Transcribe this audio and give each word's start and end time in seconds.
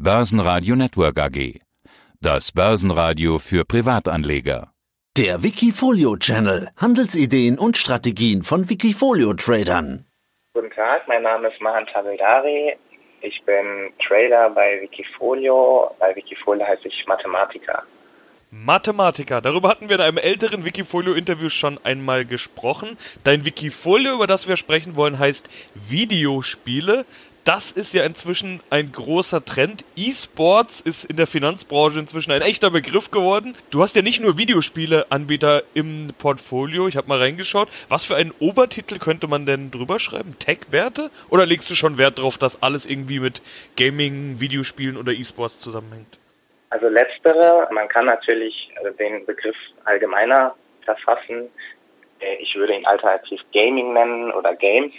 Börsenradio 0.00 0.76
Network 0.76 1.18
AG. 1.18 1.58
Das 2.20 2.52
Börsenradio 2.52 3.40
für 3.40 3.64
Privatanleger. 3.64 4.70
Der 5.16 5.42
Wikifolio 5.42 6.16
Channel. 6.16 6.68
Handelsideen 6.76 7.58
und 7.58 7.76
Strategien 7.76 8.44
von 8.44 8.70
Wikifolio 8.70 9.34
Tradern. 9.34 10.06
Guten 10.54 10.70
Tag, 10.70 11.08
mein 11.08 11.24
Name 11.24 11.48
ist 11.48 11.60
Mahan 11.60 11.84
Tavildari. 11.86 12.76
Ich 13.22 13.42
bin 13.44 13.92
Trader 14.06 14.50
bei 14.50 14.80
Wikifolio. 14.82 15.90
Bei 15.98 16.14
Wikifolio 16.14 16.64
heiße 16.64 16.86
ich 16.86 17.04
Mathematiker. 17.08 17.82
Mathematiker. 18.50 19.42
Darüber 19.42 19.68
hatten 19.68 19.88
wir 19.88 19.96
in 19.96 20.02
einem 20.02 20.16
älteren 20.16 20.64
Wikifolio-Interview 20.64 21.50
schon 21.50 21.78
einmal 21.84 22.24
gesprochen. 22.24 22.96
Dein 23.24 23.44
Wikifolio, 23.44 24.14
über 24.14 24.26
das 24.26 24.48
wir 24.48 24.56
sprechen 24.56 24.96
wollen, 24.96 25.18
heißt 25.18 25.50
Videospiele 25.74 27.04
das 27.44 27.72
ist 27.72 27.94
ja 27.94 28.04
inzwischen 28.04 28.60
ein 28.70 28.92
großer 28.92 29.44
Trend. 29.44 29.84
E-Sports 29.96 30.80
ist 30.80 31.04
in 31.04 31.16
der 31.16 31.26
Finanzbranche 31.26 31.98
inzwischen 31.98 32.32
ein 32.32 32.42
echter 32.42 32.70
Begriff 32.70 33.10
geworden. 33.10 33.54
Du 33.70 33.82
hast 33.82 33.96
ja 33.96 34.02
nicht 34.02 34.20
nur 34.20 34.36
Videospieleanbieter 34.36 35.62
im 35.74 36.08
Portfolio. 36.18 36.88
Ich 36.88 36.96
habe 36.96 37.08
mal 37.08 37.18
reingeschaut. 37.18 37.68
Was 37.88 38.04
für 38.04 38.16
einen 38.16 38.32
Obertitel 38.38 38.98
könnte 38.98 39.28
man 39.28 39.46
denn 39.46 39.70
drüber 39.70 39.98
schreiben? 39.98 40.36
Tech-Werte? 40.38 41.10
Oder 41.30 41.46
legst 41.46 41.70
du 41.70 41.74
schon 41.74 41.98
Wert 41.98 42.18
darauf, 42.18 42.38
dass 42.38 42.62
alles 42.62 42.86
irgendwie 42.86 43.20
mit 43.20 43.40
Gaming, 43.76 44.40
Videospielen 44.40 44.96
oder 44.96 45.12
E-Sports 45.12 45.58
zusammenhängt? 45.58 46.18
Also 46.70 46.88
letztere, 46.88 47.66
man 47.72 47.88
kann 47.88 48.04
natürlich 48.04 48.70
äh, 48.82 48.92
den 48.92 49.24
Begriff 49.24 49.56
allgemeiner 49.84 50.54
verfassen. 50.84 51.48
Äh, 52.20 52.36
ich 52.40 52.54
würde 52.56 52.74
ihn 52.74 52.84
alternativ 52.86 53.40
Gaming 53.54 53.94
nennen 53.94 54.30
oder 54.32 54.54
Games 54.54 54.92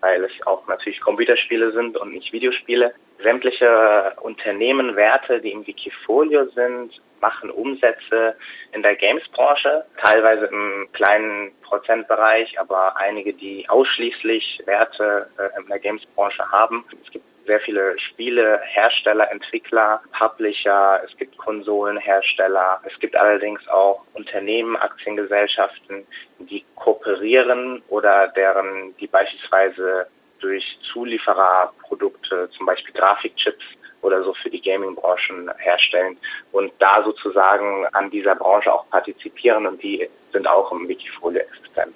weil 0.00 0.24
es 0.24 0.32
auch 0.46 0.66
natürlich 0.68 1.00
Computerspiele 1.00 1.72
sind 1.72 1.96
und 1.96 2.12
nicht 2.12 2.32
Videospiele. 2.32 2.94
Sämtliche 3.22 4.12
Unternehmen, 4.20 4.96
Werte, 4.96 5.40
die 5.40 5.52
im 5.52 5.66
Wikifolio 5.66 6.46
sind, 6.50 6.92
machen 7.20 7.50
Umsätze 7.50 8.36
in 8.72 8.82
der 8.82 8.94
Games-Branche, 8.94 9.84
teilweise 10.02 10.46
im 10.46 10.88
kleinen 10.92 11.52
Prozentbereich, 11.62 12.58
aber 12.60 12.96
einige, 12.96 13.32
die 13.32 13.68
ausschließlich 13.68 14.62
Werte 14.66 15.28
äh, 15.38 15.60
in 15.60 15.66
der 15.68 15.78
Games-Branche 15.78 16.50
haben. 16.50 16.84
Es 17.04 17.10
gibt 17.10 17.24
sehr 17.46 17.60
viele 17.60 17.98
Spiele, 17.98 18.60
Hersteller, 18.64 19.30
Entwickler, 19.30 20.00
Publisher, 20.18 21.00
es 21.04 21.16
gibt 21.16 21.36
Konsolenhersteller, 21.38 22.80
es 22.84 22.98
gibt 22.98 23.16
allerdings 23.16 23.66
auch 23.68 24.02
Unternehmen, 24.14 24.76
Aktiengesellschaften, 24.76 26.06
die 26.38 26.64
kooperieren 26.74 27.82
oder 27.88 28.28
deren, 28.28 28.96
die 28.98 29.06
beispielsweise 29.06 30.06
durch 30.40 30.64
Zuliefererprodukte, 30.92 32.50
zum 32.56 32.66
Beispiel 32.66 32.94
Grafikchips 32.94 33.64
oder 34.02 34.22
so 34.22 34.34
für 34.34 34.50
die 34.50 34.60
Gaming-Branchen 34.60 35.50
herstellen 35.58 36.18
und 36.52 36.72
da 36.78 37.02
sozusagen 37.02 37.86
an 37.92 38.10
dieser 38.10 38.34
Branche 38.34 38.72
auch 38.72 38.88
partizipieren 38.90 39.66
und 39.66 39.82
die 39.82 40.08
sind 40.32 40.46
auch 40.46 40.70
im 40.72 40.86
Wikifolio 40.88 41.40
existent. 41.40 41.94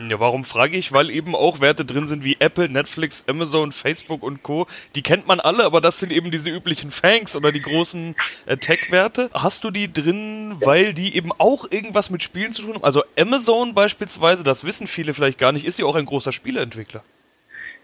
Ja, 0.00 0.20
warum 0.20 0.44
frage 0.44 0.76
ich? 0.76 0.92
Weil 0.92 1.10
eben 1.10 1.34
auch 1.34 1.60
Werte 1.60 1.84
drin 1.84 2.06
sind 2.06 2.22
wie 2.22 2.36
Apple, 2.38 2.68
Netflix, 2.68 3.24
Amazon, 3.28 3.72
Facebook 3.72 4.22
und 4.22 4.44
Co. 4.44 4.68
Die 4.94 5.02
kennt 5.02 5.26
man 5.26 5.40
alle, 5.40 5.64
aber 5.64 5.80
das 5.80 5.98
sind 5.98 6.12
eben 6.12 6.30
diese 6.30 6.50
üblichen 6.50 6.92
Fangs 6.92 7.34
oder 7.34 7.50
die 7.50 7.60
großen 7.60 8.14
äh, 8.46 8.56
Tech-Werte. 8.56 9.28
Hast 9.34 9.64
du 9.64 9.72
die 9.72 9.92
drin, 9.92 10.54
weil 10.60 10.94
die 10.94 11.16
eben 11.16 11.32
auch 11.38 11.68
irgendwas 11.68 12.10
mit 12.10 12.22
Spielen 12.22 12.52
zu 12.52 12.62
tun 12.62 12.74
haben? 12.74 12.84
Also 12.84 13.02
Amazon 13.18 13.74
beispielsweise, 13.74 14.44
das 14.44 14.64
wissen 14.64 14.86
viele 14.86 15.14
vielleicht 15.14 15.40
gar 15.40 15.50
nicht, 15.50 15.66
ist 15.66 15.80
ja 15.80 15.86
auch 15.86 15.96
ein 15.96 16.06
großer 16.06 16.30
Spieleentwickler. 16.30 17.02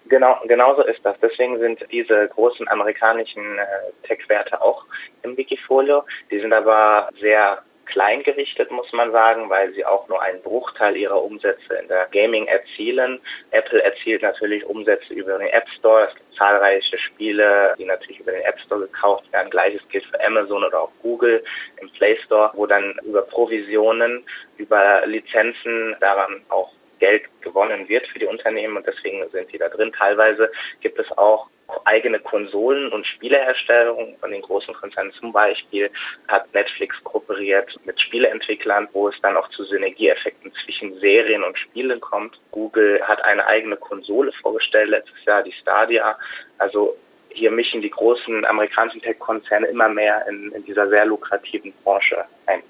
Genau, 0.06 0.38
genauso 0.46 0.82
ist 0.82 1.00
das. 1.02 1.16
Deswegen 1.20 1.58
sind 1.58 1.84
diese 1.90 2.28
großen 2.28 2.68
amerikanischen 2.68 3.58
äh, 3.58 4.06
Tech-Werte 4.06 4.62
auch 4.62 4.84
im 5.24 5.36
Wikifolio. 5.36 6.04
Die 6.30 6.38
sind 6.38 6.52
aber 6.52 7.08
sehr 7.20 7.64
klein 7.86 8.22
gerichtet, 8.22 8.70
muss 8.70 8.92
man 8.92 9.12
sagen, 9.12 9.48
weil 9.50 9.72
sie 9.74 9.84
auch 9.84 10.08
nur 10.08 10.20
einen 10.20 10.42
Bruchteil 10.42 10.96
ihrer 10.96 11.22
Umsätze 11.22 11.74
in 11.80 11.88
der 11.88 12.06
Gaming 12.12 12.46
erzielen. 12.46 13.20
Apple 13.50 13.82
erzielt 13.82 14.22
natürlich 14.22 14.64
Umsätze 14.66 15.12
über 15.14 15.38
den 15.38 15.48
App 15.48 15.68
Store. 15.78 16.08
Es 16.08 16.14
gibt 16.14 16.34
zahlreiche 16.36 16.98
Spiele, 16.98 17.74
die 17.78 17.84
natürlich 17.84 18.20
über 18.20 18.32
den 18.32 18.42
App 18.42 18.58
Store 18.60 18.80
gekauft 18.80 19.30
werden. 19.32 19.50
Gleiches 19.50 19.82
gilt 19.88 20.04
für 20.06 20.24
Amazon 20.24 20.64
oder 20.64 20.82
auch 20.82 20.92
Google 21.02 21.44
im 21.80 21.90
Play 21.90 22.16
Store, 22.24 22.50
wo 22.54 22.66
dann 22.66 22.98
über 23.04 23.22
Provisionen, 23.22 24.24
über 24.56 25.06
Lizenzen 25.06 25.96
daran 26.00 26.42
auch 26.48 26.72
Geld 26.98 27.24
gewonnen 27.42 27.88
wird 27.88 28.06
für 28.08 28.18
die 28.18 28.26
Unternehmen 28.26 28.76
und 28.76 28.86
deswegen 28.86 29.28
sind 29.30 29.50
sie 29.50 29.58
da 29.58 29.68
drin. 29.68 29.92
Teilweise 29.92 30.50
gibt 30.80 30.98
es 30.98 31.10
auch 31.18 31.48
eigene 31.84 32.18
Konsolen 32.18 32.92
und 32.92 33.06
Spieleherstellung 33.06 34.16
von 34.18 34.30
den 34.30 34.42
großen 34.42 34.74
Konzernen. 34.74 35.12
Zum 35.18 35.32
Beispiel 35.32 35.90
hat 36.28 36.52
Netflix 36.54 36.96
kooperiert 37.04 37.74
mit 37.84 38.00
Spieleentwicklern, 38.00 38.88
wo 38.92 39.08
es 39.08 39.14
dann 39.22 39.36
auch 39.36 39.48
zu 39.50 39.64
Synergieeffekten 39.64 40.52
zwischen 40.64 40.98
Serien 41.00 41.42
und 41.42 41.58
Spielen 41.58 42.00
kommt. 42.00 42.38
Google 42.50 43.00
hat 43.02 43.22
eine 43.24 43.46
eigene 43.46 43.76
Konsole 43.76 44.32
vorgestellt 44.42 44.90
letztes 44.90 45.24
Jahr, 45.24 45.42
die 45.42 45.52
Stadia. 45.52 46.16
Also 46.58 46.96
hier 47.30 47.50
mischen 47.50 47.82
die 47.82 47.90
großen 47.90 48.44
amerikanischen 48.44 49.02
Tech-Konzerne 49.02 49.66
immer 49.66 49.88
mehr 49.88 50.26
in, 50.28 50.52
in 50.52 50.64
dieser 50.64 50.88
sehr 50.88 51.04
lukrativen 51.04 51.72
Branche 51.82 52.24
ein. 52.46 52.62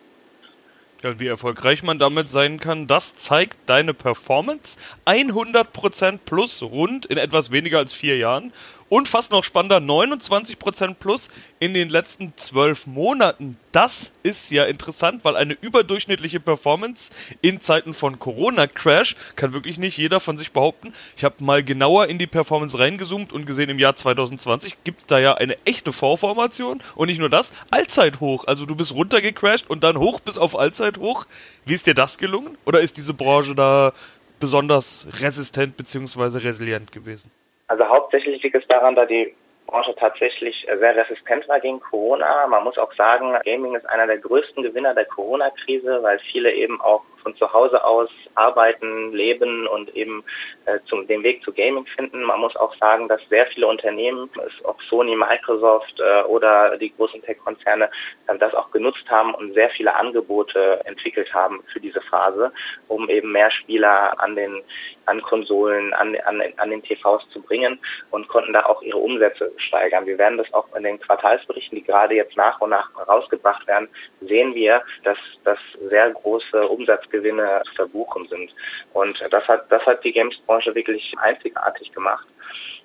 Ja, 1.04 1.20
wie 1.20 1.26
erfolgreich 1.26 1.82
man 1.82 1.98
damit 1.98 2.30
sein 2.30 2.58
kann, 2.58 2.86
das 2.86 3.14
zeigt 3.14 3.58
deine 3.66 3.92
Performance. 3.92 4.78
100% 5.04 6.20
plus 6.24 6.62
rund 6.62 7.04
in 7.04 7.18
etwas 7.18 7.52
weniger 7.52 7.76
als 7.76 7.92
vier 7.92 8.16
Jahren. 8.16 8.54
Und 8.94 9.08
fast 9.08 9.32
noch 9.32 9.42
spannender, 9.42 9.78
29% 9.78 10.94
plus 10.94 11.28
in 11.58 11.74
den 11.74 11.88
letzten 11.88 12.32
zwölf 12.36 12.86
Monaten. 12.86 13.56
Das 13.72 14.12
ist 14.22 14.52
ja 14.52 14.66
interessant, 14.66 15.24
weil 15.24 15.34
eine 15.34 15.54
überdurchschnittliche 15.54 16.38
Performance 16.38 17.10
in 17.40 17.60
Zeiten 17.60 17.92
von 17.92 18.20
Corona-Crash 18.20 19.16
kann 19.34 19.52
wirklich 19.52 19.78
nicht 19.78 19.98
jeder 19.98 20.20
von 20.20 20.38
sich 20.38 20.52
behaupten. 20.52 20.94
Ich 21.16 21.24
habe 21.24 21.42
mal 21.42 21.64
genauer 21.64 22.06
in 22.06 22.18
die 22.18 22.28
Performance 22.28 22.78
reingezoomt 22.78 23.32
und 23.32 23.46
gesehen, 23.46 23.68
im 23.68 23.80
Jahr 23.80 23.96
2020 23.96 24.84
gibt 24.84 25.00
es 25.00 25.06
da 25.08 25.18
ja 25.18 25.34
eine 25.34 25.56
echte 25.64 25.92
V-Formation 25.92 26.80
und 26.94 27.08
nicht 27.08 27.18
nur 27.18 27.30
das, 27.30 27.52
Allzeithoch. 27.72 28.44
Also 28.46 28.64
du 28.64 28.76
bist 28.76 28.94
runtergecrashed 28.94 29.68
und 29.68 29.82
dann 29.82 29.98
hoch 29.98 30.20
bis 30.20 30.38
auf 30.38 30.56
Allzeithoch. 30.56 31.26
Wie 31.64 31.74
ist 31.74 31.88
dir 31.88 31.94
das 31.94 32.16
gelungen? 32.16 32.56
Oder 32.64 32.80
ist 32.80 32.96
diese 32.96 33.12
Branche 33.12 33.56
da 33.56 33.92
besonders 34.38 35.08
resistent 35.18 35.76
bzw. 35.76 36.38
resilient 36.38 36.92
gewesen? 36.92 37.32
Also 37.66 37.88
hauptsächlich 37.88 38.42
liegt 38.42 38.54
es 38.54 38.66
daran, 38.68 38.94
da 38.94 39.06
die 39.06 39.34
Branche 39.66 39.94
tatsächlich 39.96 40.66
sehr 40.66 40.96
resistent 40.96 41.48
war 41.48 41.60
gegen 41.60 41.80
Corona. 41.80 42.46
Man 42.46 42.64
muss 42.64 42.78
auch 42.78 42.92
sagen, 42.94 43.34
Gaming 43.44 43.74
ist 43.74 43.86
einer 43.86 44.06
der 44.06 44.18
größten 44.18 44.62
Gewinner 44.62 44.94
der 44.94 45.06
Corona-Krise, 45.06 46.02
weil 46.02 46.18
viele 46.30 46.52
eben 46.52 46.80
auch 46.80 47.02
von 47.24 47.34
zu 47.36 47.52
Hause 47.52 47.82
aus 47.82 48.08
arbeiten, 48.34 49.12
leben 49.12 49.66
und 49.66 49.94
eben 49.96 50.22
äh, 50.66 50.78
zum, 50.86 51.06
den 51.06 51.22
Weg 51.22 51.42
zu 51.42 51.52
Gaming 51.52 51.86
finden. 51.86 52.22
Man 52.22 52.40
muss 52.40 52.54
auch 52.56 52.74
sagen, 52.76 53.08
dass 53.08 53.20
sehr 53.28 53.46
viele 53.46 53.66
Unternehmen, 53.66 54.30
ob 54.64 54.80
Sony, 54.82 55.16
Microsoft 55.16 55.98
äh, 55.98 56.22
oder 56.24 56.76
die 56.76 56.94
großen 56.94 57.22
Tech-Konzerne, 57.22 57.90
äh, 58.26 58.38
das 58.38 58.54
auch 58.54 58.70
genutzt 58.70 59.08
haben 59.08 59.34
und 59.34 59.54
sehr 59.54 59.70
viele 59.70 59.94
Angebote 59.94 60.80
entwickelt 60.84 61.32
haben 61.34 61.62
für 61.72 61.80
diese 61.80 62.00
Phase, 62.02 62.52
um 62.88 63.08
eben 63.08 63.32
mehr 63.32 63.50
Spieler 63.50 64.20
an 64.20 64.36
den 64.36 64.62
an 65.06 65.22
Konsolen, 65.22 65.92
an, 65.94 66.16
an, 66.24 66.42
an 66.56 66.70
den 66.70 66.82
TVs 66.82 67.28
zu 67.30 67.42
bringen 67.42 67.78
und 68.10 68.28
konnten 68.28 68.52
da 68.52 68.64
auch 68.66 68.82
ihre 68.82 68.98
Umsätze 68.98 69.52
steigern. 69.56 70.06
Wir 70.06 70.18
werden 70.18 70.38
das 70.38 70.52
auch 70.52 70.74
in 70.74 70.82
den 70.82 71.00
Quartalsberichten, 71.00 71.76
die 71.76 71.84
gerade 71.84 72.14
jetzt 72.14 72.36
nach 72.36 72.60
und 72.60 72.70
nach 72.70 72.90
rausgebracht 73.06 73.66
werden, 73.66 73.88
sehen 74.20 74.54
wir, 74.54 74.82
dass 75.02 75.18
das 75.44 75.58
sehr 75.88 76.10
große 76.10 76.68
Umsatz 76.68 77.08
Gewinne 77.14 77.62
zu 77.68 77.74
verbuchen 77.74 78.26
sind. 78.28 78.50
Und 78.92 79.16
das 79.30 79.46
hat, 79.46 79.70
das 79.70 79.84
hat 79.86 80.04
die 80.04 80.12
Games-Branche 80.12 80.74
wirklich 80.74 81.14
einzigartig 81.18 81.92
gemacht. 81.92 82.26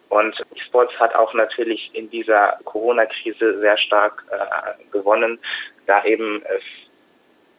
Und 0.10 0.36
E-Sports 0.56 0.94
hat 1.00 1.14
auch 1.16 1.34
natürlich 1.34 1.90
in 1.94 2.10
dieser 2.10 2.60
Corona-Krise 2.66 3.60
sehr 3.60 3.78
stark 3.78 4.24
äh, 4.32 4.92
gewonnen, 4.92 5.40
da 5.86 6.04
eben 6.04 6.42
es 6.46 6.64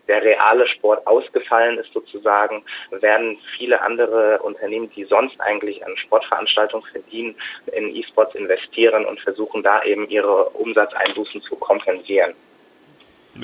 der 0.09 0.23
reale 0.25 0.67
Sport 0.67 1.07
ausgefallen 1.07 1.79
ist 1.79 1.93
sozusagen, 1.93 2.65
werden 2.91 3.39
viele 3.57 3.81
andere 3.81 4.41
Unternehmen, 4.43 4.91
die 4.97 5.05
sonst 5.05 5.41
eigentlich 5.41 5.87
an 5.87 5.97
Sportveranstaltungen 5.97 6.85
verdienen, 6.91 7.37
in 7.77 7.95
E-Sports 7.95 8.35
investieren 8.35 9.05
und 9.05 9.21
versuchen 9.21 9.63
da 9.63 9.85
eben 9.85 10.09
ihre 10.09 10.47
Umsatzeinbußen 10.51 11.43
zu 11.43 11.55
kompensieren 11.55 12.35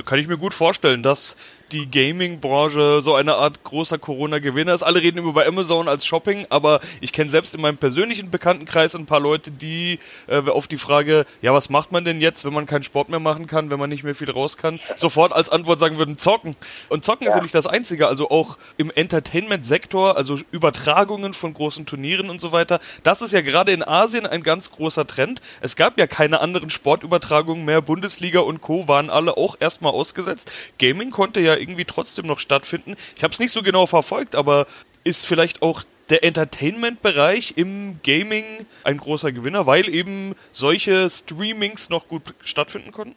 kann 0.04 0.18
ich 0.18 0.28
mir 0.28 0.36
gut 0.36 0.54
vorstellen, 0.54 1.02
dass 1.02 1.36
die 1.72 1.90
Gaming-Branche 1.90 3.00
so 3.02 3.14
eine 3.14 3.34
Art 3.34 3.64
großer 3.64 3.98
Corona-Gewinner 3.98 4.74
ist. 4.74 4.82
Alle 4.82 5.02
reden 5.02 5.18
immer 5.18 5.30
über 5.30 5.46
Amazon 5.46 5.88
als 5.88 6.06
Shopping, 6.06 6.46
aber 6.48 6.80
ich 7.00 7.12
kenne 7.12 7.30
selbst 7.30 7.54
in 7.54 7.60
meinem 7.60 7.76
persönlichen 7.76 8.30
Bekanntenkreis 8.30 8.94
ein 8.94 9.06
paar 9.06 9.20
Leute, 9.20 9.50
die 9.50 9.98
äh, 10.28 10.38
auf 10.48 10.68
die 10.68 10.78
Frage, 10.78 11.26
ja, 11.42 11.52
was 11.52 11.70
macht 11.70 11.92
man 11.92 12.04
denn 12.04 12.20
jetzt, 12.20 12.44
wenn 12.44 12.52
man 12.52 12.66
keinen 12.66 12.84
Sport 12.84 13.08
mehr 13.08 13.20
machen 13.20 13.46
kann, 13.46 13.70
wenn 13.70 13.78
man 13.78 13.90
nicht 13.90 14.04
mehr 14.04 14.14
viel 14.14 14.30
raus 14.30 14.56
kann, 14.56 14.80
sofort 14.94 15.32
als 15.32 15.48
Antwort 15.48 15.80
sagen 15.80 15.98
würden, 15.98 16.18
zocken. 16.18 16.56
Und 16.88 17.04
zocken 17.04 17.24
ja. 17.24 17.30
ist 17.30 17.36
ja 17.36 17.42
nicht 17.42 17.54
das 17.54 17.66
Einzige, 17.66 18.06
also 18.06 18.30
auch 18.30 18.58
im 18.76 18.90
Entertainment-Sektor, 18.90 20.16
also 20.16 20.38
Übertragungen 20.52 21.34
von 21.34 21.52
großen 21.52 21.86
Turnieren 21.86 22.30
und 22.30 22.40
so 22.40 22.52
weiter. 22.52 22.80
Das 23.02 23.22
ist 23.22 23.32
ja 23.32 23.40
gerade 23.40 23.72
in 23.72 23.82
Asien 23.82 24.26
ein 24.26 24.42
ganz 24.42 24.70
großer 24.70 25.06
Trend. 25.06 25.40
Es 25.60 25.76
gab 25.76 25.98
ja 25.98 26.06
keine 26.06 26.40
anderen 26.40 26.70
Sportübertragungen 26.70 27.64
mehr. 27.64 27.82
Bundesliga 27.82 28.40
und 28.40 28.60
Co. 28.60 28.88
waren 28.88 29.10
alle 29.10 29.36
auch 29.36 29.56
erstmal 29.58 29.92
ausgesetzt. 29.92 30.50
Gaming 30.78 31.10
konnte 31.10 31.40
ja 31.40 31.55
irgendwie 31.58 31.84
trotzdem 31.84 32.26
noch 32.26 32.40
stattfinden. 32.40 32.96
Ich 33.16 33.22
habe 33.22 33.32
es 33.32 33.38
nicht 33.38 33.52
so 33.52 33.62
genau 33.62 33.86
verfolgt, 33.86 34.34
aber 34.34 34.66
ist 35.04 35.26
vielleicht 35.26 35.62
auch 35.62 35.82
der 36.08 36.24
Entertainment-Bereich 36.24 37.54
im 37.56 38.00
Gaming 38.02 38.44
ein 38.84 38.98
großer 38.98 39.32
Gewinner, 39.32 39.66
weil 39.66 39.88
eben 39.88 40.34
solche 40.52 41.10
Streamings 41.10 41.88
noch 41.88 42.08
gut 42.08 42.22
stattfinden 42.42 42.92
konnten? 42.92 43.16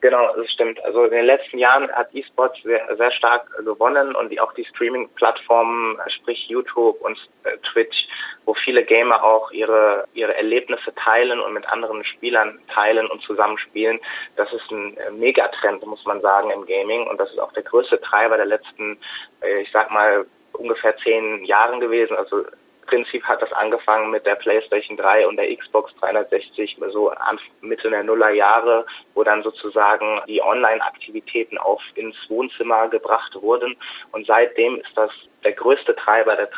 Genau, 0.00 0.34
das 0.34 0.50
stimmt. 0.50 0.82
Also 0.84 1.04
in 1.04 1.10
den 1.10 1.26
letzten 1.26 1.58
Jahren 1.58 1.90
hat 1.92 2.14
E-Sport 2.14 2.56
sehr, 2.62 2.96
sehr 2.96 3.12
stark 3.12 3.50
gewonnen 3.64 4.14
und 4.14 4.40
auch 4.40 4.54
die 4.54 4.64
Streaming-Plattformen, 4.64 5.98
sprich 6.08 6.48
YouTube 6.48 6.98
und 7.02 7.18
äh, 7.44 7.58
Twitch, 7.70 8.08
wo 8.46 8.54
viele 8.54 8.82
Gamer 8.84 9.22
auch 9.22 9.50
ihre, 9.50 10.06
ihre 10.14 10.34
Erlebnisse 10.34 10.94
teilen 10.94 11.38
und 11.40 11.52
mit 11.52 11.68
anderen 11.68 12.02
Spielern 12.04 12.58
teilen 12.72 13.08
und 13.08 13.20
zusammenspielen. 13.22 14.00
Das 14.36 14.50
ist 14.54 14.70
ein 14.70 14.96
äh, 14.96 15.10
Megatrend, 15.10 15.84
muss 15.84 16.04
man 16.06 16.22
sagen, 16.22 16.50
im 16.50 16.64
Gaming 16.64 17.06
und 17.06 17.20
das 17.20 17.30
ist 17.30 17.38
auch 17.38 17.52
der 17.52 17.64
größte 17.64 18.00
Treiber 18.00 18.38
der 18.38 18.46
letzten, 18.46 18.98
äh, 19.42 19.60
ich 19.60 19.70
sag 19.70 19.90
mal, 19.90 20.24
ungefähr 20.54 20.96
zehn 20.98 21.44
Jahren 21.44 21.78
gewesen. 21.80 22.16
Also 22.16 22.44
Prinzip 22.86 23.22
hat 23.24 23.40
das 23.40 23.52
angefangen 23.52 24.10
mit 24.10 24.26
der 24.26 24.34
PlayStation 24.34 24.96
3 24.96 25.26
und 25.26 25.36
der 25.36 25.54
Xbox 25.56 25.94
360, 26.00 26.78
so 26.92 27.12
Mitte 27.60 27.90
der 27.90 28.02
Nullerjahre, 28.02 28.84
wo 29.14 29.22
dann 29.22 29.42
sozusagen 29.42 30.20
die 30.26 30.42
Online-Aktivitäten 30.42 31.58
auf 31.58 31.82
ins 31.94 32.16
Wohnzimmer 32.28 32.88
gebracht 32.88 33.34
wurden. 33.40 33.76
Und 34.12 34.26
seitdem 34.26 34.76
ist 34.76 34.96
das 34.96 35.10
der 35.44 35.52
größte 35.52 35.94
Treiber 35.96 36.36
der 36.36 36.48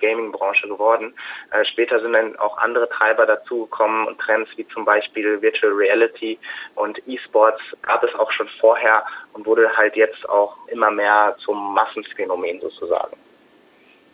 Gaming-Branche 0.00 0.68
geworden. 0.68 1.14
Äh, 1.52 1.64
später 1.64 2.00
sind 2.00 2.12
dann 2.12 2.36
auch 2.36 2.58
andere 2.58 2.88
Treiber 2.88 3.26
dazugekommen 3.26 4.06
und 4.06 4.18
Trends 4.18 4.50
wie 4.56 4.66
zum 4.68 4.84
Beispiel 4.84 5.40
Virtual 5.40 5.72
Reality 5.72 6.38
und 6.74 7.00
E-Sports 7.06 7.60
gab 7.82 8.04
es 8.04 8.14
auch 8.14 8.30
schon 8.32 8.48
vorher 8.60 9.04
und 9.32 9.46
wurde 9.46 9.74
halt 9.76 9.96
jetzt 9.96 10.28
auch 10.28 10.56
immer 10.68 10.90
mehr 10.90 11.36
zum 11.44 11.74
Massenphänomen 11.74 12.60
sozusagen. 12.60 13.16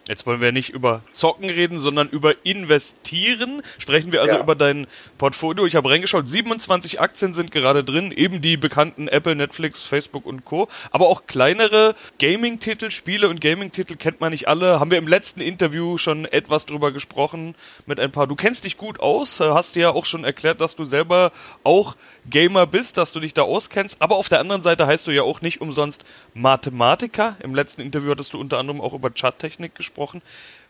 Jetzt 0.09 0.27
wollen 0.27 0.41
wir 0.41 0.51
nicht 0.51 0.71
über 0.71 1.03
Zocken 1.13 1.49
reden, 1.49 1.79
sondern 1.79 2.09
über 2.09 2.45
Investieren. 2.45 3.63
Sprechen 3.79 4.11
wir 4.11 4.21
also 4.21 4.35
ja. 4.35 4.41
über 4.41 4.57
dein 4.57 4.89
Portfolio. 5.17 5.65
Ich 5.65 5.77
habe 5.77 5.91
reingeschaut, 5.91 6.27
27 6.27 7.01
Aktien 7.01 7.33
sind 7.33 7.53
gerade 7.53 7.85
drin, 7.85 8.11
eben 8.11 8.41
die 8.41 8.57
bekannten 8.57 9.07
Apple, 9.07 9.37
Netflix, 9.37 9.85
Facebook 9.85 10.27
und 10.27 10.45
Co. 10.45 10.67
Aber 10.91 11.07
auch 11.07 11.29
kleinere 11.29 11.95
Gaming-Titel, 12.19 12.91
Spiele 12.91 13.29
und 13.29 13.41
Gaming-Titel 13.41 13.95
kennt 13.95 14.21
man 14.21 14.33
nicht 14.33 14.49
alle. 14.49 14.81
Haben 14.81 14.91
wir 14.91 14.99
im 14.99 15.07
letzten 15.07 15.41
Interview 15.41 15.99
schon 15.99 16.25
etwas 16.25 16.67
drüber 16.67 16.91
gesprochen 16.91 17.55
mit 17.87 18.01
ein 18.01 18.11
paar. 18.11 18.27
Du 18.27 18.35
kennst 18.35 18.65
dich 18.65 18.77
gut 18.77 18.99
aus, 18.99 19.39
hast 19.39 19.77
dir 19.77 19.83
ja 19.83 19.91
auch 19.91 20.05
schon 20.05 20.25
erklärt, 20.25 20.61
dass 20.61 20.75
du 20.75 20.85
selber 20.85 21.31
auch 21.63 21.95
Gamer 22.29 22.67
bist, 22.67 22.97
dass 22.97 23.13
du 23.13 23.21
dich 23.21 23.35
da 23.35 23.43
auskennst. 23.43 24.03
Aber 24.03 24.17
auf 24.17 24.29
der 24.29 24.41
anderen 24.41 24.63
Seite 24.63 24.89
heißt 24.89 25.07
du 25.07 25.13
ja 25.13 25.23
auch 25.23 25.43
nicht 25.43 25.61
umsonst 25.61 26.05
Mathematiker. 26.35 27.37
Im 27.41 27.55
letzten 27.55 27.83
Interview 27.83 28.11
hattest 28.11 28.33
du 28.33 28.41
unter 28.41 28.59
anderem 28.59 28.81
auch 28.81 28.95
über 28.95 29.09
Charttechnik 29.09 29.77
gesprochen. 29.77 29.92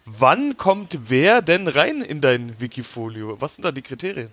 Wann 0.04 0.56
kommt 0.56 0.98
wer 1.08 1.42
denn 1.42 1.69
rein 1.69 2.02
in 2.02 2.20
dein 2.20 2.60
Wikifolio? 2.60 3.40
Was 3.40 3.54
sind 3.54 3.64
da 3.64 3.72
die 3.72 3.82
Kriterien? 3.82 4.30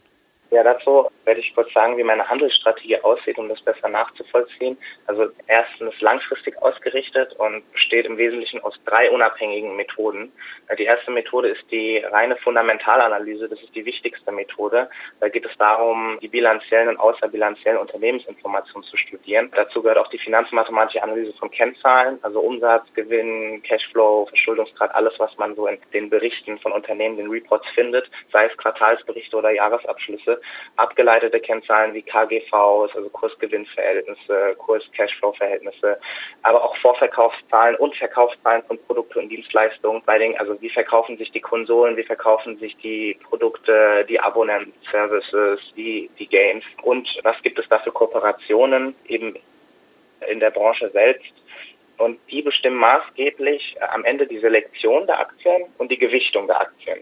Ja, 0.52 0.64
dazu 0.64 1.08
werde 1.26 1.42
ich 1.42 1.54
kurz 1.54 1.72
sagen, 1.74 1.96
wie 1.98 2.04
meine 2.04 2.28
Handelsstrategie 2.28 3.00
aussieht, 3.02 3.38
um 3.38 3.50
das 3.50 3.62
besser 3.62 3.88
nachzuvollziehen. 3.88 4.78
Also 5.06 5.28
erstens 5.46 5.94
langfristig 6.02 6.60
ausgerichtet 6.60 7.34
und 7.34 7.72
besteht 7.72 8.08
im 8.08 8.18
Wesentlichen 8.18 8.60
aus 8.64 8.74
drei 8.86 9.12
unabhängigen 9.12 9.76
Methoden. 9.76 10.32
Die 10.78 10.86
erste 10.86 11.12
Methode 11.12 11.50
ist 11.50 11.64
die 11.70 12.00
reine 12.00 12.36
Fundamentalanalyse. 12.38 13.48
Das 13.48 13.62
ist 13.62 13.76
die 13.76 13.86
wichtigste 13.86 14.32
Methode. 14.32 14.90
Da 15.20 15.30
geht 15.30 15.46
es 15.46 15.56
darum, 15.60 16.18
die 16.20 16.28
bilanziellen 16.28 16.90
und 16.90 17.00
außerbilanziellen 17.00 17.80
Unternehmensinformationen 17.80 18.90
zu 18.90 18.98
studieren. 18.98 19.52
Dazu 19.56 19.84
gehört 19.84 20.00
auch 20.00 20.10
die 20.10 20.18
finanzmathematische 20.18 21.04
Analyse 21.04 21.34
von 21.34 21.52
Kennzahlen, 21.52 22.18
also 22.24 22.40
Umsatz, 22.40 22.92
Gewinn, 22.96 23.62
Cashflow, 23.62 24.26
Verschuldungsgrad, 24.26 24.96
alles, 24.96 25.14
was 25.20 25.38
man 25.38 25.56
so 25.56 25.68
in 25.68 25.78
den 25.94 26.10
Berichten 26.10 26.58
von 26.58 26.72
Unternehmen, 26.72 27.18
den 27.18 27.30
Reports 27.30 27.68
findet, 27.76 28.10
sei 28.32 28.46
es 28.46 28.58
Quartalsberichte 28.58 29.38
oder 29.38 29.52
Jahresabschlüsse 29.52 30.39
abgeleitete 30.76 31.40
Kennzahlen 31.40 31.94
wie 31.94 32.02
KGVs, 32.02 32.96
also 32.96 33.10
Kursgewinnverhältnisse, 33.10 34.56
Kurs-Cashflow-Verhältnisse, 34.58 36.00
aber 36.44 36.64
auch 36.64 36.76
Vorverkaufszahlen 36.78 37.76
und 37.76 37.96
Verkaufszahlen 37.96 38.64
von 38.64 38.78
Produkten 38.86 39.20
und 39.20 39.30
Dienstleistungen. 39.30 40.02
Bei 40.06 40.18
den, 40.18 40.38
also 40.38 40.60
wie 40.62 40.70
verkaufen 40.70 41.18
sich 41.18 41.32
die 41.32 41.42
Konsolen, 41.42 41.98
wie 41.98 42.04
verkaufen 42.04 42.58
sich 42.58 42.76
die 42.78 43.18
Produkte, 43.28 44.06
die 44.08 44.20
Abonnent-Services, 44.20 45.60
die, 45.76 46.10
die 46.20 46.28
Games 46.28 46.64
und 46.84 47.08
was 47.24 47.42
gibt 47.42 47.60
es 47.60 47.68
da 47.70 47.80
für 47.80 47.92
Kooperationen 47.92 48.96
eben 49.08 49.36
in 50.28 50.40
der 50.40 50.52
Branche 50.52 50.90
selbst. 50.92 51.32
Und 51.98 52.18
die 52.32 52.42
bestimmen 52.42 52.78
maßgeblich 52.78 53.76
am 53.92 54.06
Ende 54.06 54.26
die 54.26 54.40
Selektion 54.40 55.06
der 55.06 55.20
Aktien 55.20 55.66
und 55.78 55.92
die 55.92 55.98
Gewichtung 55.98 56.48
der 56.48 56.62
Aktien. 56.62 57.00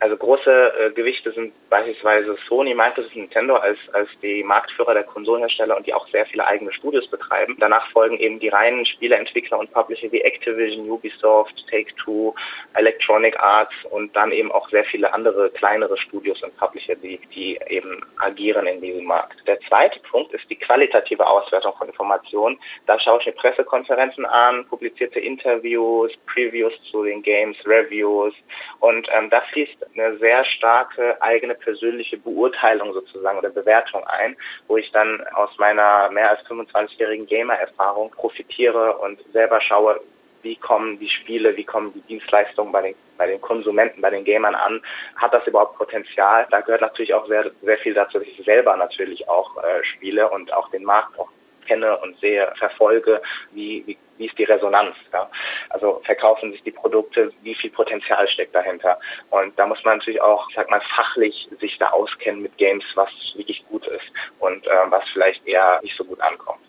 Also 0.00 0.16
große 0.16 0.50
äh, 0.50 0.90
Gewichte 0.92 1.32
sind 1.32 1.52
beispielsweise 1.70 2.36
Sony, 2.48 2.72
Microsoft, 2.74 3.16
Nintendo 3.16 3.56
als, 3.56 3.78
als 3.92 4.08
die 4.22 4.44
Marktführer 4.44 4.94
der 4.94 5.02
Konsolenhersteller 5.02 5.76
und 5.76 5.86
die 5.86 5.94
auch 5.94 6.06
sehr 6.08 6.24
viele 6.26 6.46
eigene 6.46 6.72
Studios 6.72 7.08
betreiben. 7.08 7.56
Danach 7.58 7.90
folgen 7.90 8.16
eben 8.18 8.38
die 8.38 8.48
reinen 8.48 8.86
Spieleentwickler 8.86 9.58
und 9.58 9.72
Publisher 9.72 10.10
wie 10.12 10.20
Activision, 10.20 10.88
Ubisoft, 10.88 11.52
Take-Two, 11.68 12.34
Electronic 12.74 13.38
Arts 13.40 13.72
und 13.90 14.14
dann 14.14 14.30
eben 14.30 14.52
auch 14.52 14.68
sehr 14.70 14.84
viele 14.84 15.12
andere 15.12 15.50
kleinere 15.50 15.98
Studios 15.98 16.40
und 16.42 16.56
Publisher, 16.56 16.94
die, 16.94 17.18
die 17.34 17.58
eben 17.68 18.00
agieren 18.18 18.66
in 18.68 18.80
diesem 18.80 19.04
Markt. 19.04 19.46
Der 19.48 19.58
zweite 19.62 19.98
Punkt 20.10 20.32
ist 20.32 20.48
die 20.48 20.56
qualitative 20.56 21.26
Auswertung 21.26 21.72
von 21.76 21.88
Informationen. 21.88 22.58
Da 22.86 23.00
schaue 23.00 23.18
ich 23.20 23.26
mir 23.26 23.32
Pressekonferenzen 23.32 24.26
an, 24.26 24.64
publizierte 24.66 25.18
Interviews, 25.18 26.12
Previews 26.32 26.72
zu 26.90 27.02
den 27.02 27.22
Games, 27.22 27.56
Reviews 27.66 28.34
und 28.78 29.08
ähm, 29.12 29.28
da 29.30 29.40
fließt 29.52 29.87
eine 29.94 30.16
sehr 30.18 30.44
starke 30.44 31.20
eigene 31.20 31.54
persönliche 31.54 32.18
Beurteilung 32.18 32.92
sozusagen 32.92 33.38
oder 33.38 33.50
Bewertung 33.50 34.04
ein, 34.06 34.36
wo 34.66 34.76
ich 34.76 34.90
dann 34.92 35.20
aus 35.34 35.50
meiner 35.58 36.10
mehr 36.10 36.30
als 36.30 36.40
25-jährigen 36.46 37.26
Gamer-Erfahrung 37.26 38.10
profitiere 38.10 38.96
und 38.98 39.20
selber 39.32 39.60
schaue, 39.60 40.00
wie 40.42 40.56
kommen 40.56 40.98
die 40.98 41.08
Spiele, 41.08 41.56
wie 41.56 41.64
kommen 41.64 41.92
die 41.94 42.00
Dienstleistungen 42.02 42.72
bei 42.72 42.82
den, 42.82 42.94
bei 43.16 43.26
den 43.26 43.40
Konsumenten, 43.40 44.00
bei 44.00 44.10
den 44.10 44.24
Gamern 44.24 44.54
an? 44.54 44.80
Hat 45.16 45.34
das 45.34 45.46
überhaupt 45.46 45.76
Potenzial? 45.76 46.46
Da 46.50 46.60
gehört 46.60 46.80
natürlich 46.80 47.14
auch 47.14 47.26
sehr, 47.26 47.50
sehr 47.62 47.78
viel 47.78 47.94
dazu, 47.94 48.18
dass 48.18 48.28
ich 48.28 48.44
selber 48.44 48.76
natürlich 48.76 49.28
auch 49.28 49.56
äh, 49.56 49.84
spiele 49.84 50.30
und 50.30 50.52
auch 50.52 50.70
den 50.70 50.84
Markt 50.84 51.18
auch 51.18 51.28
kenne 51.68 51.98
und 51.98 52.18
sehe, 52.18 52.50
verfolge, 52.58 53.20
wie, 53.52 53.84
wie, 53.86 53.98
wie 54.16 54.26
ist 54.26 54.38
die 54.38 54.44
Resonanz. 54.44 54.96
Ja? 55.12 55.30
Also 55.70 56.00
verkaufen 56.04 56.50
sich 56.52 56.62
die 56.62 56.72
Produkte, 56.72 57.30
wie 57.42 57.54
viel 57.54 57.70
Potenzial 57.70 58.26
steckt 58.28 58.54
dahinter. 58.54 58.98
Und 59.30 59.56
da 59.58 59.66
muss 59.66 59.82
man 59.84 59.98
natürlich 59.98 60.20
auch, 60.20 60.48
ich 60.48 60.56
sag 60.56 60.70
mal, 60.70 60.82
fachlich 60.96 61.48
sich 61.60 61.78
da 61.78 61.90
auskennen 61.90 62.42
mit 62.42 62.56
Games, 62.56 62.84
was 62.94 63.10
wirklich 63.36 63.64
gut 63.68 63.86
ist 63.86 64.06
und 64.40 64.66
äh, 64.66 64.70
was 64.88 65.04
vielleicht 65.12 65.46
eher 65.46 65.80
nicht 65.82 65.96
so 65.96 66.04
gut 66.04 66.20
ankommt. 66.20 66.64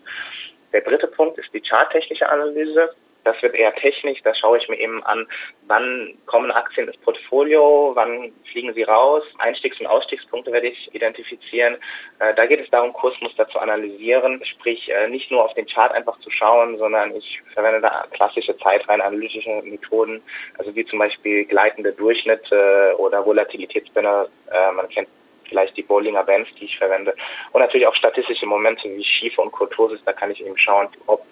Der 0.72 0.82
dritte 0.82 1.08
Punkt 1.08 1.38
ist 1.38 1.52
die 1.52 1.62
charttechnische 1.62 2.28
Analyse. 2.28 2.94
Das 3.24 3.40
wird 3.42 3.54
eher 3.54 3.74
technisch, 3.74 4.20
da 4.22 4.34
schaue 4.34 4.58
ich 4.58 4.68
mir 4.68 4.78
eben 4.78 5.02
an, 5.04 5.26
wann 5.66 6.14
kommen 6.26 6.50
Aktien 6.50 6.86
ins 6.86 6.96
Portfolio, 6.98 7.92
wann 7.94 8.32
fliegen 8.50 8.72
sie 8.72 8.82
raus, 8.82 9.22
Einstiegs- 9.38 9.78
und 9.80 9.86
Ausstiegspunkte 9.86 10.52
werde 10.52 10.68
ich 10.68 10.94
identifizieren. 10.94 11.76
Äh, 12.18 12.34
da 12.34 12.46
geht 12.46 12.60
es 12.60 12.70
darum, 12.70 12.92
Kursmuster 12.92 13.48
zu 13.48 13.58
analysieren, 13.58 14.42
sprich 14.44 14.88
äh, 14.88 15.08
nicht 15.08 15.30
nur 15.30 15.44
auf 15.44 15.54
den 15.54 15.66
Chart 15.66 15.92
einfach 15.92 16.18
zu 16.20 16.30
schauen, 16.30 16.78
sondern 16.78 17.14
ich 17.14 17.42
verwende 17.52 17.80
da 17.80 18.06
klassische 18.10 18.56
zeitreihenanalytische 18.58 19.62
Methoden, 19.64 20.22
also 20.58 20.74
wie 20.74 20.86
zum 20.86 20.98
Beispiel 20.98 21.44
gleitende 21.44 21.92
Durchschnitte 21.92 22.94
oder 22.98 23.24
Volatilitätsbanner, 23.24 24.28
äh, 24.50 24.72
man 24.72 24.88
kennt 24.88 25.08
vielleicht 25.50 25.76
die 25.76 25.82
Bollinger 25.82 26.24
Bands, 26.24 26.48
die 26.58 26.64
ich 26.64 26.78
verwende. 26.78 27.14
Und 27.52 27.60
natürlich 27.60 27.86
auch 27.86 27.94
statistische 27.94 28.46
Momente 28.46 28.88
wie 28.88 29.04
Schiefe 29.04 29.42
und 29.42 29.52
Kurtosis, 29.52 30.00
da 30.04 30.12
kann 30.12 30.30
ich 30.30 30.40
eben 30.40 30.56
schauen, 30.56 30.88
ob 31.06 31.26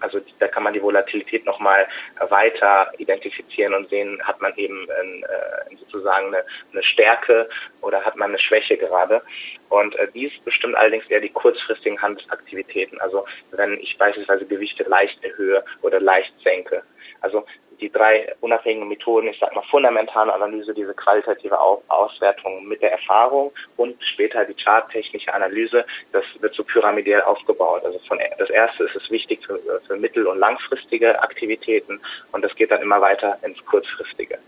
also 0.00 0.20
da 0.38 0.48
kann 0.48 0.62
man 0.62 0.72
die 0.72 0.82
Volatilität 0.82 1.44
nochmal 1.44 1.86
weiter 2.28 2.90
identifizieren 2.98 3.74
und 3.74 3.88
sehen, 3.88 4.20
hat 4.22 4.40
man 4.40 4.54
eben 4.56 4.88
ein, 4.90 5.22
äh, 5.24 5.76
sozusagen 5.76 6.28
eine, 6.28 6.44
eine 6.72 6.82
Stärke 6.82 7.48
oder 7.80 8.04
hat 8.04 8.16
man 8.16 8.30
eine 8.30 8.38
Schwäche 8.38 8.76
gerade. 8.76 9.22
Und 9.68 9.94
äh, 9.96 10.08
dies 10.12 10.32
bestimmt 10.44 10.76
allerdings 10.76 11.06
eher 11.08 11.20
die 11.20 11.28
kurzfristigen 11.28 12.00
Handelsaktivitäten. 12.00 13.00
Also 13.00 13.26
wenn 13.52 13.78
ich 13.80 13.96
beispielsweise 13.98 14.46
Gewichte 14.46 14.84
leicht 14.84 15.22
erhöhe 15.24 15.64
oder 15.82 16.00
leicht 16.00 16.32
senke. 16.42 16.82
Also 17.20 17.44
die 17.80 17.90
drei 17.90 18.34
unabhängigen 18.40 18.88
Methoden, 18.88 19.28
ich 19.28 19.38
sag 19.38 19.54
mal 19.54 19.62
fundamentale 19.70 20.32
Analyse, 20.32 20.74
diese 20.74 20.94
qualitative 20.94 21.58
Auswertung 21.60 22.66
mit 22.66 22.82
der 22.82 22.92
Erfahrung 22.92 23.52
und 23.76 23.96
später 24.12 24.44
die 24.44 24.54
charttechnische 24.54 25.32
Analyse, 25.32 25.84
das 26.12 26.24
wird 26.40 26.54
so 26.54 26.64
pyramidell 26.64 27.22
aufgebaut. 27.22 27.84
Also 27.84 27.98
von 28.06 28.18
das 28.38 28.50
erste 28.50 28.84
ist 28.84 28.96
es 28.96 29.10
wichtig 29.10 29.44
für, 29.46 29.58
für 29.86 29.96
mittel- 29.96 30.26
und 30.26 30.38
langfristige 30.38 31.20
Aktivitäten 31.22 32.00
und 32.32 32.42
das 32.42 32.54
geht 32.54 32.70
dann 32.70 32.82
immer 32.82 33.00
weiter 33.00 33.38
ins 33.42 33.64
kurzfristige. 33.64 34.38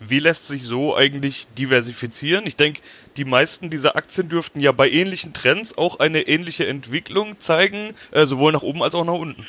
Wie 0.00 0.20
lässt 0.20 0.46
sich 0.46 0.62
so 0.62 0.94
eigentlich 0.94 1.48
diversifizieren? 1.58 2.46
Ich 2.46 2.54
denke, 2.54 2.82
die 3.16 3.24
meisten 3.24 3.68
dieser 3.68 3.96
Aktien 3.96 4.28
dürften 4.28 4.60
ja 4.60 4.70
bei 4.70 4.88
ähnlichen 4.88 5.34
Trends 5.34 5.76
auch 5.76 5.98
eine 5.98 6.22
ähnliche 6.22 6.68
Entwicklung 6.68 7.40
zeigen, 7.40 7.94
äh, 8.12 8.24
sowohl 8.24 8.52
nach 8.52 8.62
oben 8.62 8.82
als 8.84 8.94
auch 8.94 9.04
nach 9.04 9.14
unten. 9.14 9.48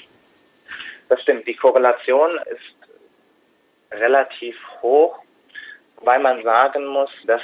Das 1.09 1.21
stimmt. 1.21 1.47
Die 1.47 1.55
Korrelation 1.55 2.39
ist 2.51 2.79
relativ 3.91 4.55
hoch, 4.81 5.19
weil 6.01 6.19
man 6.19 6.43
sagen 6.43 6.85
muss, 6.85 7.09
dass, 7.25 7.41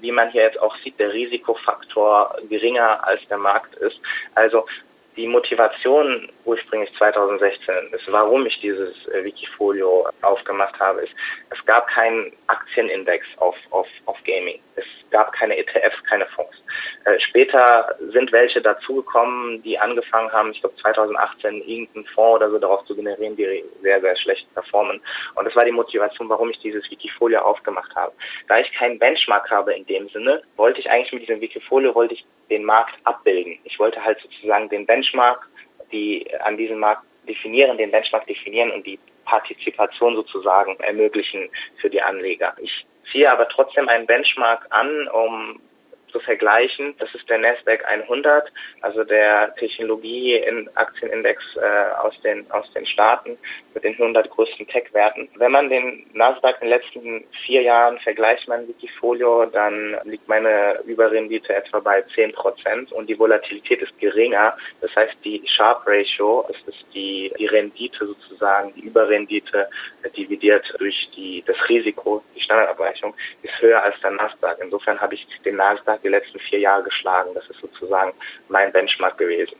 wie 0.00 0.12
man 0.12 0.30
hier 0.30 0.42
jetzt 0.42 0.60
auch 0.60 0.74
sieht, 0.78 0.98
der 0.98 1.12
Risikofaktor 1.12 2.38
geringer 2.48 3.04
als 3.06 3.20
der 3.28 3.38
Markt 3.38 3.74
ist. 3.76 4.00
Also 4.34 4.66
die 5.16 5.26
Motivation 5.26 6.30
ursprünglich 6.44 6.94
2016 6.96 7.74
ist, 7.92 8.10
warum 8.12 8.46
ich 8.46 8.60
dieses 8.60 8.94
äh, 9.08 9.24
Wikifolio 9.24 10.08
aufgemacht 10.22 10.78
habe, 10.78 11.00
ist, 11.00 11.12
es 11.50 11.64
gab 11.66 11.88
keinen 11.88 12.32
Aktienindex 12.46 13.26
auf, 13.38 13.56
auf, 13.70 13.88
auf 14.06 14.16
Gaming. 14.24 14.60
Es 14.76 14.84
gab 15.10 15.32
keine 15.32 15.58
ETFs, 15.58 16.02
keine 16.08 16.26
Fonds. 16.26 16.57
Äh, 17.04 17.18
später 17.20 17.96
sind 18.12 18.32
welche 18.32 18.60
dazugekommen, 18.60 19.62
die 19.62 19.78
angefangen 19.78 20.32
haben, 20.32 20.50
ich 20.52 20.60
glaube 20.60 20.76
2018 20.76 21.62
irgendeinen 21.62 22.06
Fonds 22.06 22.36
oder 22.36 22.50
so 22.50 22.58
darauf 22.58 22.84
zu 22.86 22.94
generieren, 22.94 23.36
die 23.36 23.64
sehr, 23.82 24.00
sehr 24.00 24.16
schlecht 24.16 24.52
performen. 24.54 25.00
Und 25.34 25.44
das 25.44 25.54
war 25.54 25.64
die 25.64 25.72
Motivation, 25.72 26.28
warum 26.28 26.50
ich 26.50 26.58
dieses 26.58 26.88
Wikifolio 26.90 27.40
aufgemacht 27.40 27.94
habe. 27.94 28.12
Da 28.48 28.58
ich 28.58 28.72
keinen 28.72 28.98
Benchmark 28.98 29.50
habe 29.50 29.74
in 29.74 29.86
dem 29.86 30.08
Sinne, 30.08 30.42
wollte 30.56 30.80
ich 30.80 30.90
eigentlich 30.90 31.12
mit 31.12 31.22
diesem 31.22 31.40
Wikifolio, 31.40 31.94
wollte 31.94 32.14
ich 32.14 32.24
den 32.50 32.64
Markt 32.64 32.94
abbilden. 33.04 33.58
Ich 33.64 33.78
wollte 33.78 34.04
halt 34.04 34.18
sozusagen 34.20 34.68
den 34.68 34.86
Benchmark, 34.86 35.48
die 35.92 36.26
an 36.40 36.56
diesem 36.56 36.78
Markt 36.78 37.04
definieren, 37.28 37.78
den 37.78 37.90
Benchmark 37.90 38.26
definieren 38.26 38.70
und 38.70 38.86
die 38.86 38.98
Partizipation 39.24 40.16
sozusagen 40.16 40.76
ermöglichen 40.80 41.50
für 41.80 41.90
die 41.90 42.00
Anleger. 42.00 42.54
Ich 42.58 42.86
ziehe 43.12 43.30
aber 43.30 43.48
trotzdem 43.48 43.88
einen 43.88 44.06
Benchmark 44.06 44.66
an, 44.70 45.08
um 45.08 45.60
zu 46.08 46.20
vergleichen. 46.20 46.94
Das 46.98 47.14
ist 47.14 47.28
der 47.28 47.38
Nasdaq 47.38 47.84
100, 47.86 48.50
also 48.80 49.04
der 49.04 49.54
Technologie-Aktienindex 49.56 51.42
äh, 51.56 51.92
aus 52.00 52.20
den 52.22 52.50
aus 52.50 52.70
den 52.72 52.86
Staaten 52.86 53.38
mit 53.78 53.84
den 53.84 53.94
100 53.94 54.28
größten 54.30 54.66
Tech-Werten. 54.66 55.28
Wenn 55.36 55.52
man 55.52 55.68
den 55.68 56.04
Nasdaq 56.12 56.56
in 56.60 56.68
den 56.68 56.78
letzten 56.78 57.24
vier 57.44 57.62
Jahren 57.62 57.98
vergleicht, 58.00 58.48
mein 58.48 58.66
Wikifolio, 58.66 59.46
dann 59.46 59.96
liegt 60.02 60.26
meine 60.26 60.80
Überrendite 60.84 61.54
etwa 61.54 61.78
bei 61.78 62.02
10 62.14 62.32
Prozent 62.32 62.90
und 62.90 63.08
die 63.08 63.16
Volatilität 63.16 63.80
ist 63.80 63.96
geringer. 64.00 64.56
Das 64.80 64.94
heißt, 64.96 65.14
die 65.24 65.42
Sharp 65.46 65.86
Ratio, 65.86 66.44
das 66.48 66.56
ist 66.66 66.84
die, 66.92 67.32
die 67.38 67.46
Rendite 67.46 68.04
sozusagen, 68.04 68.74
die 68.74 68.80
Überrendite 68.80 69.68
dividiert 70.16 70.64
durch 70.78 71.08
die, 71.14 71.44
das 71.46 71.56
Risiko, 71.68 72.22
die 72.34 72.40
Standardabweichung, 72.40 73.14
ist 73.42 73.60
höher 73.60 73.80
als 73.80 73.94
der 74.00 74.10
Nasdaq. 74.10 74.58
Insofern 74.60 75.00
habe 75.00 75.14
ich 75.14 75.24
den 75.44 75.54
Nasdaq 75.54 76.02
die 76.02 76.08
letzten 76.08 76.40
vier 76.40 76.58
Jahre 76.58 76.82
geschlagen. 76.82 77.30
Das 77.34 77.48
ist 77.48 77.60
sozusagen 77.60 78.12
mein 78.48 78.72
Benchmark 78.72 79.18
gewesen 79.18 79.54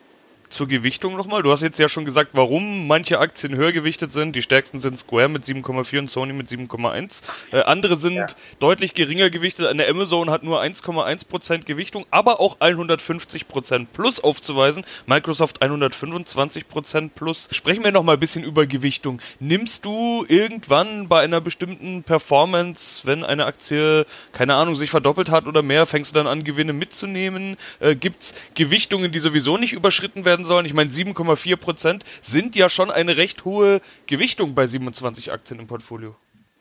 zur 0.48 0.68
Gewichtung 0.68 1.16
nochmal. 1.16 1.42
Du 1.42 1.50
hast 1.50 1.62
jetzt 1.62 1.78
ja 1.78 1.88
schon 1.88 2.04
gesagt, 2.04 2.30
warum 2.34 2.86
manche 2.86 3.18
Aktien 3.18 3.54
höher 3.54 3.72
gewichtet 3.72 4.12
sind. 4.12 4.34
Die 4.34 4.42
stärksten 4.42 4.80
sind 4.80 4.98
Square 4.98 5.28
mit 5.28 5.44
7,4 5.44 5.98
und 6.00 6.10
Sony 6.10 6.32
mit 6.32 6.48
7,1. 6.48 7.22
Äh, 7.52 7.62
andere 7.62 7.96
sind 7.96 8.14
ja. 8.16 8.26
deutlich 8.58 8.94
geringer 8.94 9.30
gewichtet. 9.30 9.66
Eine 9.66 9.86
Amazon 9.86 10.30
hat 10.30 10.42
nur 10.42 10.60
1,1% 10.60 11.64
Gewichtung, 11.64 12.06
aber 12.10 12.40
auch 12.40 12.58
150% 12.60 13.86
plus 13.92 14.20
aufzuweisen. 14.20 14.84
Microsoft 15.06 15.62
125% 15.62 17.10
plus. 17.14 17.48
Sprechen 17.52 17.84
wir 17.84 17.92
nochmal 17.92 18.16
ein 18.16 18.20
bisschen 18.20 18.44
über 18.44 18.66
Gewichtung. 18.66 19.20
Nimmst 19.40 19.84
du 19.84 20.24
irgendwann 20.28 21.08
bei 21.08 21.20
einer 21.20 21.40
bestimmten 21.40 22.02
Performance, 22.02 23.06
wenn 23.06 23.24
eine 23.24 23.46
Aktie, 23.46 24.06
keine 24.32 24.54
Ahnung, 24.54 24.74
sich 24.74 24.90
verdoppelt 24.90 25.30
hat 25.30 25.46
oder 25.46 25.62
mehr, 25.62 25.86
fängst 25.86 26.12
du 26.12 26.14
dann 26.18 26.26
an, 26.26 26.44
Gewinne 26.44 26.72
mitzunehmen? 26.72 27.56
Äh, 27.80 27.94
Gibt 27.94 28.22
es 28.22 28.34
Gewichtungen, 28.54 29.12
die 29.12 29.18
sowieso 29.18 29.56
nicht 29.56 29.72
überschritten 29.72 30.24
werden 30.24 30.37
sollen? 30.44 30.66
Ich 30.66 30.74
meine, 30.74 30.90
7,4 30.90 31.56
Prozent 31.56 32.04
sind 32.20 32.56
ja 32.56 32.68
schon 32.68 32.90
eine 32.90 33.16
recht 33.16 33.44
hohe 33.44 33.80
Gewichtung 34.06 34.54
bei 34.54 34.66
27 34.66 35.32
Aktien 35.32 35.60
im 35.60 35.66
Portfolio. 35.66 36.16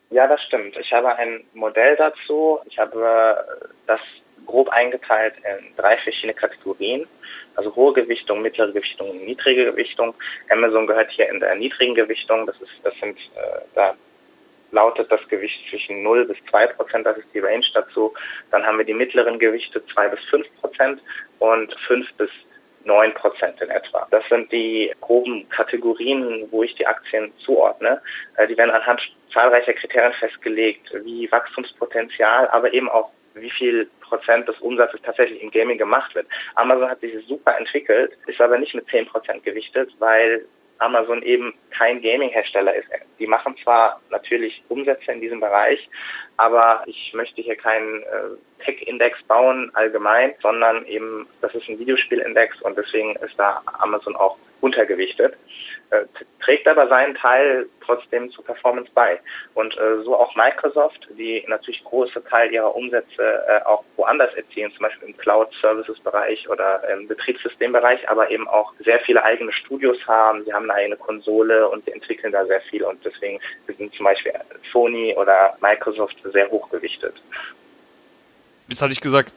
Ja, 0.10 0.28
das 0.28 0.42
stimmt. 0.44 0.78
Ich 0.78 0.92
habe 0.94 1.16
ein 1.16 1.44
Modell 1.54 1.96
dazu. 1.98 2.60
Ich 2.66 2.80
habe 2.80 3.38
das 3.86 4.00
grob 4.46 4.70
eingeteilt 4.70 5.36
in 5.38 5.76
drei 5.76 5.98
verschiedene 5.98 6.34
Kategorien. 6.34 7.06
Also 7.56 7.76
hohe 7.76 7.94
Gewichtung, 7.94 8.42
mittlere 8.42 8.72
Gewichtung 8.72 9.10
und 9.10 9.26
niedrige 9.26 9.66
Gewichtung. 9.66 10.14
Amazon 10.50 10.88
gehört 10.88 11.12
hier 11.12 11.30
in 11.30 11.40
der 11.40 11.56
niedrigen 11.56 11.96
Gewichtung. 11.96 12.46
Das 12.46 12.56
ist, 12.62 12.72
das 12.84 12.94
sind, 13.00 13.18
äh, 13.36 13.60
da 13.76 13.96
lautet 14.72 15.12
das 15.12 15.26
Gewicht 15.28 15.60
zwischen 15.70 16.04
0 16.04 16.26
bis 16.26 16.38
2 16.50 16.68
Prozent, 16.68 17.06
das 17.06 17.18
ist 17.18 17.28
die 17.34 17.40
Range 17.40 17.66
dazu. 17.74 18.14
Dann 18.52 18.66
haben 18.66 18.78
wir 18.78 18.86
die 18.86 18.94
mittleren 18.94 19.40
Gewichte 19.40 19.86
2 19.88 20.10
bis 20.10 20.20
5 20.26 20.46
Prozent 20.62 21.02
und 21.40 21.74
5 21.88 22.14
bis 22.14 22.30
9 22.88 23.13
Prozent 23.13 23.62
in 23.62 23.70
etwa. 23.70 24.08
Das 24.10 24.24
sind 24.29 24.51
die 24.51 24.91
groben 25.01 25.48
Kategorien, 25.50 26.48
wo 26.50 26.63
ich 26.63 26.74
die 26.75 26.88
Aktien 26.88 27.32
zuordne. 27.46 28.01
Äh, 28.38 28.48
die 28.48 28.58
werden 28.58 28.72
anhand 28.72 29.01
zahlreicher 29.34 29.74
Kriterien 29.74 30.13
festgelegt, 30.13 30.89
wie 31.03 31.32
Wachstumspotenzial, 31.32 32.48
aber 32.48 32.74
eben 32.74 32.89
auch 32.89 33.12
wie 33.36 33.51
viel 33.51 33.89
Prozent 34.01 34.48
des 34.48 34.58
Umsatzes 34.60 35.01
tatsächlich 35.03 35.44
im 35.44 35.51
Gaming 35.51 35.77
gemacht 35.77 36.15
wird. 36.15 36.25
Amazon 36.56 36.89
hat 36.89 37.01
sich 37.01 37.13
super 37.27 37.56
entwickelt, 37.58 38.13
ist 38.25 38.41
aber 38.41 38.58
nicht 38.58 38.74
mit 38.74 38.88
10 38.88 39.06
Prozent 39.08 39.44
gewichtet, 39.44 39.91
weil 40.00 40.46
Amazon 40.80 41.22
eben 41.22 41.54
kein 41.72 42.02
Gaming-Hersteller 42.02 42.74
ist. 42.76 42.88
Die 43.20 43.28
machen 43.28 43.56
zwar 43.64 44.02
natürlich 44.10 44.62
Umsätze 44.70 45.12
in 45.12 45.22
diesem 45.22 45.40
Bereich, 45.40 45.90
aber 46.38 46.84
ich 46.86 47.14
möchte 47.14 47.42
hier 47.42 47.56
keinen 47.56 48.04
äh, 48.04 48.64
Tech-Index 48.64 49.24
bauen 49.24 49.72
allgemein, 49.74 50.34
sondern 50.42 50.86
eben, 50.86 51.28
das 51.42 51.54
ist 51.56 51.68
ein 51.68 51.80
Videospiel-Index 51.80 52.62
und 52.62 52.78
deswegen 52.78 53.16
ist 53.18 53.38
da 53.38 53.62
Amazon 53.80 54.16
auch 54.16 54.38
untergewichtet. 54.62 55.36
Äh, 55.89 56.06
trägt 56.41 56.67
aber 56.67 56.89
seinen 56.89 57.15
Teil 57.15 57.65
trotzdem 57.86 58.29
zur 58.32 58.44
Performance 58.44 58.91
bei. 58.94 59.22
Und 59.53 59.77
äh, 59.77 60.03
so 60.03 60.17
auch 60.17 60.36
Microsoft, 60.36 61.08
die 61.17 61.46
natürlich 61.48 61.82
große 61.86 62.22
Teil 62.25 62.51
ihrer 62.51 62.75
Umsätze 62.75 63.44
äh, 63.48 63.63
auch 63.63 63.86
woanders 63.96 64.34
erzielen, 64.34 64.72
zum 64.74 64.82
Beispiel 64.82 65.08
im 65.08 65.17
Cloud-Services-Bereich 65.17 66.50
oder 66.50 66.84
im 66.89 67.08
Betriebssystembereich, 67.08 68.10
aber 68.10 68.29
eben 68.29 68.50
auch 68.50 68.74
sehr 68.84 69.00
viele 69.00 69.24
eigene 69.24 69.53
Studios 69.53 69.98
haben. 70.06 70.44
Sie 70.44 70.53
haben 70.53 70.70
eine 70.70 70.74
eigene 70.74 70.98
Konsole 70.98 71.70
und 71.70 71.86
sie 71.86 71.91
entwickeln 71.91 72.34
da 72.34 72.46
sehr 72.46 72.62
viel 72.62 72.84
und 72.84 73.03
deswegen 73.06 73.39
sind 73.67 73.94
zum 73.96 74.03
Beispiel 74.03 74.34
Sony 74.74 75.15
oder 75.15 75.56
Microsoft 75.62 76.17
sehr 76.34 76.50
hochgewichtet. 76.51 77.15
Jetzt 78.67 78.82
hatte 78.82 78.91
ich 78.91 79.00
gesagt, 79.00 79.32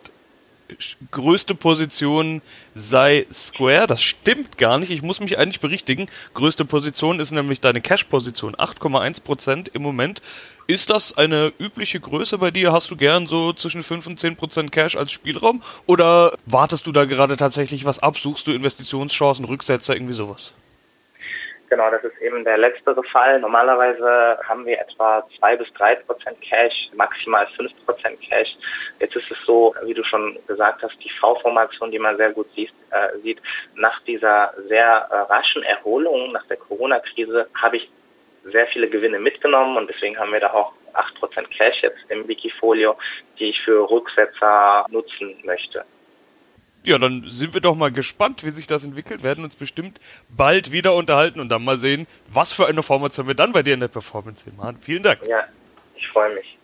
größte 1.11 1.55
Position 1.55 2.43
sei 2.75 3.27
Square. 3.33 3.87
Das 3.87 4.03
stimmt 4.03 4.59
gar 4.59 4.79
nicht. 4.79 4.91
Ich 4.91 5.03
muss 5.03 5.21
mich 5.21 5.39
eigentlich 5.39 5.61
berichtigen. 5.61 6.09
Größte 6.35 6.65
Position 6.65 7.21
ist 7.21 7.31
nämlich 7.31 7.61
deine 7.61 7.81
Cash-Position. 7.81 8.57
8,1% 8.57 9.71
im 9.73 9.83
Moment. 9.83 10.23
Ist 10.67 10.91
das 10.91 11.17
eine 11.17 11.53
übliche 11.59 11.99
Größe 11.99 12.39
bei 12.39 12.50
dir? 12.50 12.73
Hast 12.73 12.91
du 12.91 12.97
gern 12.97 13.27
so 13.27 13.53
zwischen 13.53 13.83
5 13.83 14.07
und 14.07 14.21
10% 14.21 14.71
Cash 14.71 14.97
als 14.97 15.11
Spielraum? 15.11 15.62
Oder 15.87 16.33
wartest 16.47 16.87
du 16.87 16.93
da 16.93 17.07
gerade 17.07 17.37
tatsächlich 17.37 17.85
was 17.85 17.99
ab? 17.99 18.19
Suchst 18.19 18.47
du 18.47 18.53
Investitionschancen, 18.53 19.45
Rücksetzer, 19.45 19.95
irgendwie 19.95 20.15
sowas? 20.15 20.55
Genau, 21.71 21.89
das 21.89 22.03
ist 22.03 22.21
eben 22.21 22.43
der 22.45 22.59
letztere 22.59 23.00
Fall. 23.05 23.39
Normalerweise 23.39 24.41
haben 24.43 24.67
wir 24.67 24.81
etwa 24.81 25.25
zwei 25.39 25.57
bis 25.57 25.73
drei 25.75 25.95
Prozent 25.95 26.41
Cash, 26.41 26.91
maximal 26.95 27.47
fünf 27.57 27.71
Prozent 27.87 28.21
Cash. 28.23 28.57
Jetzt 28.99 29.15
ist 29.15 29.31
es 29.31 29.39
so, 29.47 29.73
wie 29.85 29.95
du 29.95 30.03
schon 30.03 30.37
gesagt 30.49 30.83
hast, 30.83 30.97
die 31.05 31.11
V-Formation, 31.21 31.93
die 31.93 32.00
man 32.00 32.17
sehr 32.17 32.33
gut 32.33 32.53
sieht, 32.57 32.73
äh, 32.91 33.17
sieht 33.23 33.41
nach 33.77 34.03
dieser 34.03 34.53
sehr 34.67 35.07
äh, 35.11 35.33
raschen 35.33 35.62
Erholung, 35.62 36.33
nach 36.33 36.45
der 36.47 36.57
Corona-Krise, 36.57 37.47
habe 37.55 37.77
ich 37.77 37.89
sehr 38.47 38.67
viele 38.67 38.89
Gewinne 38.89 39.21
mitgenommen 39.21 39.77
und 39.77 39.89
deswegen 39.89 40.19
haben 40.19 40.33
wir 40.33 40.41
da 40.41 40.53
auch 40.53 40.73
acht 40.95 41.15
Prozent 41.21 41.53
Cash 41.53 41.83
jetzt 41.83 42.00
im 42.09 42.27
Wikifolio, 42.27 42.97
die 43.39 43.50
ich 43.50 43.61
für 43.62 43.89
Rücksetzer 43.89 44.87
nutzen 44.91 45.39
möchte. 45.45 45.85
Ja, 46.85 46.99
dann 46.99 47.25
sind 47.27 47.53
wir 47.53 47.61
doch 47.61 47.75
mal 47.75 47.93
gespannt, 47.93 48.45
wie 48.45 48.51
sich 48.51 48.67
das 48.67 48.85
entwickelt. 48.85 49.21
Wir 49.21 49.29
werden 49.29 49.45
uns 49.45 49.55
bestimmt 49.55 50.01
bald 50.31 50.73
wieder 50.73 50.95
unterhalten 50.95 51.41
und 51.41 51.49
dann 51.51 51.65
mal 51.65 51.77
sehen, 51.77 52.07
was 52.33 52.53
für 52.53 52.67
eine 52.67 52.83
Formation 52.83 53.27
wir 53.27 53.35
dann 53.35 53.53
bei 53.53 53.63
dir 53.63 53.75
in 53.75 53.81
der 53.81 53.89
Performance 53.89 54.45
sehen. 54.45 54.57
Mann, 54.57 54.79
vielen 54.81 55.03
Dank. 55.03 55.21
Ja, 55.29 55.45
ich 55.97 56.09
freue 56.09 56.35
mich. 56.35 56.57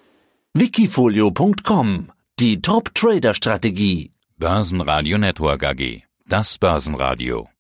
Wikifolio.com 0.55 2.11
Die 2.39 2.63
Top-Trader-Strategie. 2.63 4.13
Börsenradio 4.39 5.19
Network 5.19 5.65
AG. 5.65 6.03
Das 6.27 6.59
Börsenradio. 6.59 7.49